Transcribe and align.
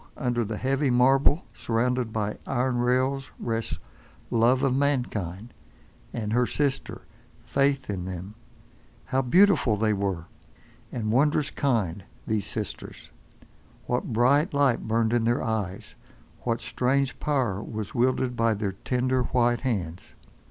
under 0.17 0.43
the 0.43 0.57
heavy 0.57 0.89
marble 0.89 1.43
surrounded 1.53 2.11
by 2.11 2.35
iron 2.47 2.77
rails 2.79 3.29
rests 3.37 3.77
Love 4.31 4.63
of 4.63 4.75
mankind, 4.75 5.53
and 6.11 6.33
her 6.33 6.47
sister 6.47 7.03
Faith 7.45 7.87
in 7.87 8.05
them. 8.05 8.33
How 9.05 9.21
beautiful 9.21 9.75
were 9.77 10.25
they, 10.91 10.97
and 10.97 11.11
wondrous 11.11 11.51
kind—these 11.51 12.47
sisters. 12.47 13.11
What 13.85 14.11
bright 14.11 14.55
light 14.55 14.87
burned 14.87 15.13
in 15.13 15.23
their 15.23 15.43
eyes, 15.43 15.93
what 16.39 16.61
strange 16.61 17.19
power 17.19 17.61
was 17.61 17.93
wielded 17.93 18.35
by 18.35 18.55
their 18.55 18.71
tender, 18.73 19.21
white 19.25 19.61
hands! 19.61 20.15